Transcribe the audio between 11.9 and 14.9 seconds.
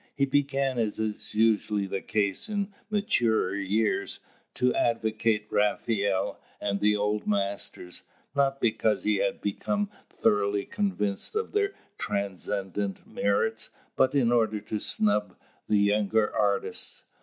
transcendent merits, but in order to